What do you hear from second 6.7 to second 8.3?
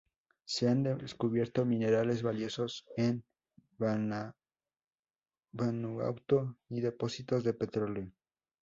depósitos de petróleo.